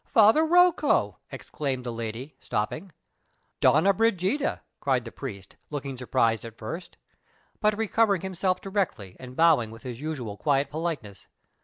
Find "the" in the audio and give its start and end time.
1.83-1.93, 5.05-5.11